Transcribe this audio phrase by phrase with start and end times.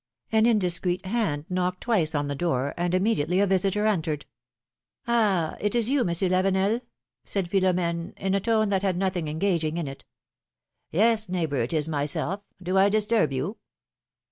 [0.31, 4.25] An indiscreet hand knocked twice on the door, and immediately a visitor entered.
[5.07, 5.55] ^^Ah!
[5.61, 6.81] it is you, Monsieur Lavenel?
[7.23, 10.03] said Philom^ne, in a tone that had nothing engaging in it.
[10.89, 13.57] Yes, neighbor, it is myself; do I disturb you?